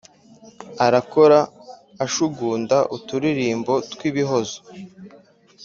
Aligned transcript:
arakora 0.85 1.39
ashugunda 2.05 2.77
uturirimbo 2.97 3.73
twibihozo 3.91 4.59